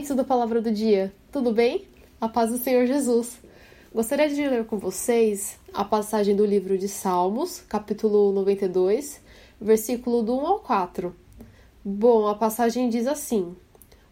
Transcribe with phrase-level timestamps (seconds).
[0.00, 1.84] Ouvintes da Palavra do Dia, tudo bem?
[2.18, 3.38] A paz do Senhor Jesus.
[3.94, 9.20] Gostaria de ler com vocês a passagem do livro de Salmos, capítulo 92,
[9.60, 11.14] versículo do 1 ao 4.
[11.84, 13.54] Bom, a passagem diz assim: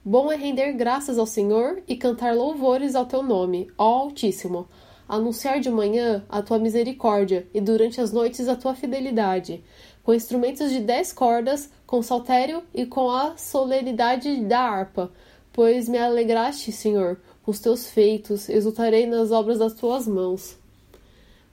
[0.04, 4.68] Bom é render graças ao Senhor e cantar louvores ao teu nome, ó Altíssimo.
[5.08, 9.64] Anunciar de manhã a tua misericórdia e durante as noites a tua fidelidade,
[10.02, 15.10] com instrumentos de dez cordas, com saltério e com a solenidade da harpa.
[15.52, 20.56] Pois me alegraste, Senhor, com os teus feitos, exultarei nas obras das tuas mãos.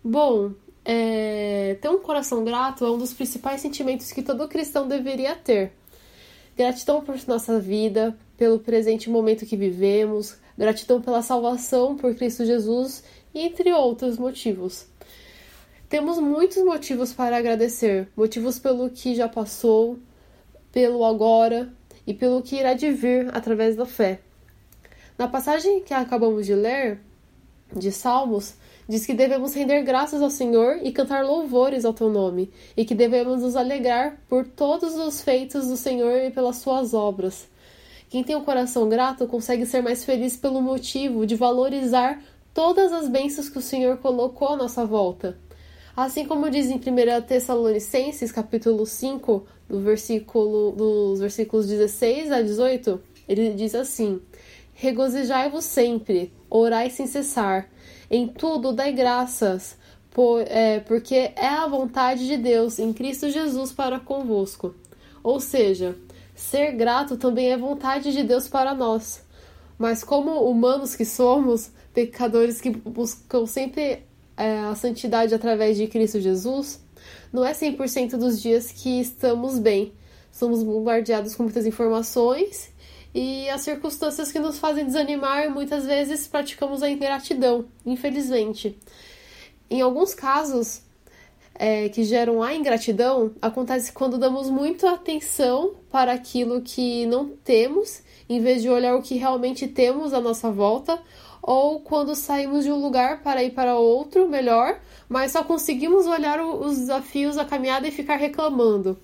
[0.03, 0.51] Bom,
[0.83, 1.77] é...
[1.81, 5.71] ter um coração grato é um dos principais sentimentos que todo cristão deveria ter.
[6.55, 13.03] Gratidão por nossa vida, pelo presente momento que vivemos, gratidão pela salvação por Cristo Jesus
[13.33, 14.85] entre outros motivos.
[15.89, 19.99] Temos muitos motivos para agradecer, motivos pelo que já passou,
[20.71, 21.71] pelo agora
[22.05, 24.19] e pelo que irá de vir através da fé.
[25.17, 26.99] Na passagem que acabamos de ler,
[27.75, 28.55] de Salmos,
[28.87, 32.93] diz que devemos render graças ao Senhor e cantar louvores ao teu nome, e que
[32.93, 37.47] devemos nos alegrar por todos os feitos do Senhor e pelas suas obras.
[38.09, 42.21] Quem tem um coração grato consegue ser mais feliz pelo motivo de valorizar
[42.53, 45.37] todas as bênçãos que o Senhor colocou à nossa volta.
[45.95, 53.01] Assim como diz em 1 Tessalonicenses, capítulo 5, do versículo, dos versículos 16 a 18,
[53.29, 54.19] ele diz assim:
[54.73, 57.69] Regozijai-vos sempre, orai sem cessar,
[58.11, 59.77] em tudo dai graças,
[60.11, 64.75] por, é, porque é a vontade de Deus em Cristo Jesus para convosco.
[65.23, 65.95] Ou seja,
[66.35, 69.23] ser grato também é vontade de Deus para nós.
[69.77, 74.03] Mas como humanos que somos, pecadores que buscam sempre
[74.37, 76.81] a santidade através de Cristo Jesus,
[77.31, 79.93] não é 100% dos dias que estamos bem.
[80.31, 82.73] Somos bombardeados com muitas informações
[83.13, 88.77] e as circunstâncias que nos fazem desanimar, muitas vezes praticamos a ingratidão, infelizmente.
[89.69, 90.81] Em alguns casos
[91.55, 98.01] é, que geram a ingratidão, acontece quando damos muita atenção para aquilo que não temos,
[98.29, 100.99] em vez de olhar o que realmente temos à nossa volta,
[101.41, 106.43] ou quando saímos de um lugar para ir para outro melhor, mas só conseguimos olhar
[106.43, 108.97] os desafios, a caminhada e ficar reclamando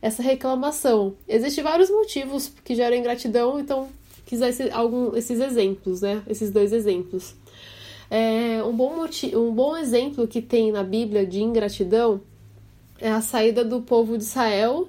[0.00, 1.14] essa reclamação.
[1.28, 3.88] Existem vários motivos que geram ingratidão, então
[4.24, 6.22] quis dar esse, algum, esses exemplos, né?
[6.28, 7.34] Esses dois exemplos.
[8.10, 12.20] É, um, bom um bom exemplo que tem na Bíblia de ingratidão
[13.00, 14.88] é a saída do povo de Israel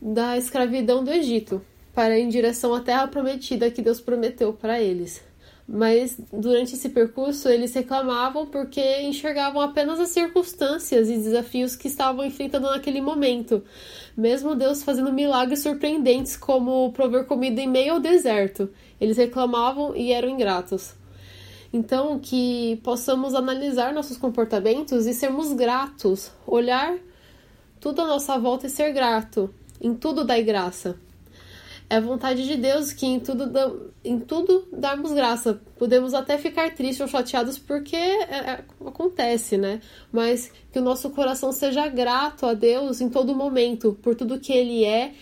[0.00, 1.62] da escravidão do Egito
[1.94, 5.26] para ir em direção à terra prometida que Deus prometeu para eles
[5.68, 12.24] mas durante esse percurso eles reclamavam porque enxergavam apenas as circunstâncias e desafios que estavam
[12.24, 13.62] enfrentando naquele momento.
[14.16, 20.10] Mesmo Deus fazendo milagres surpreendentes, como prover comida em meio ao deserto, eles reclamavam e
[20.10, 20.94] eram ingratos.
[21.72, 26.96] Então, que possamos analisar nossos comportamentos e sermos gratos, olhar
[27.78, 30.98] tudo à nossa volta e ser grato, em tudo dai graça.
[31.90, 35.58] É vontade de Deus que em tudo, em tudo darmos graça.
[35.78, 39.80] Podemos até ficar tristes ou chateados porque é, é, acontece, né?
[40.12, 44.52] Mas que o nosso coração seja grato a Deus em todo momento, por tudo que
[44.52, 45.14] Ele é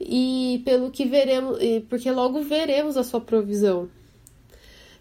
[0.00, 1.58] e pelo que veremos,
[1.88, 3.90] porque logo veremos a sua provisão.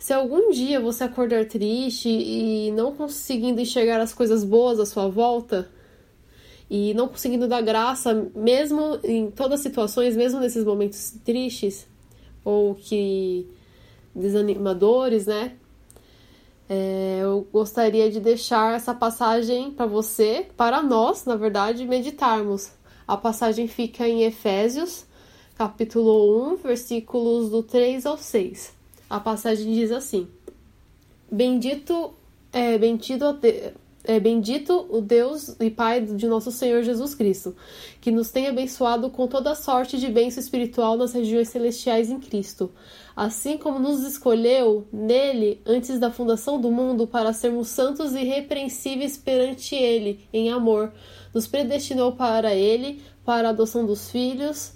[0.05, 5.09] Se algum dia você acordar triste e não conseguindo enxergar as coisas boas à sua
[5.09, 5.67] volta,
[6.69, 11.87] e não conseguindo dar graça, mesmo em todas as situações, mesmo nesses momentos tristes
[12.43, 13.47] ou que
[14.13, 15.53] desanimadores, né?
[16.69, 22.71] É, eu gostaria de deixar essa passagem para você, para nós, na verdade, meditarmos.
[23.07, 25.03] A passagem fica em Efésios,
[25.55, 28.84] capítulo 1, versículos do 3 ao 6.
[29.09, 30.27] A passagem diz assim:
[31.31, 32.13] Bendito
[32.51, 33.25] é bendito
[34.07, 37.55] é, bendito o Deus e Pai de nosso Senhor Jesus Cristo,
[37.99, 42.71] que nos tem abençoado com toda sorte de bênção espiritual nas regiões celestiais em Cristo,
[43.15, 49.17] assim como nos escolheu nele antes da fundação do mundo para sermos santos e irrepreensíveis
[49.17, 50.93] perante ele em amor,
[51.33, 54.73] nos predestinou para ele, para a adoção dos filhos,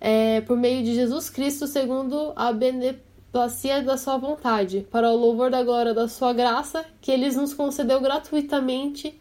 [0.00, 5.16] é, por meio de Jesus Cristo, segundo a benevolência placia da sua vontade, para o
[5.16, 9.18] louvor da glória da sua graça, que ele nos concedeu gratuitamente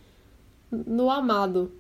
[0.70, 1.72] no amado.